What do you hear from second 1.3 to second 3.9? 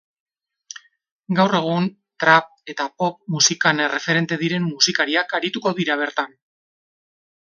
Gaur egun trap eta pop musikan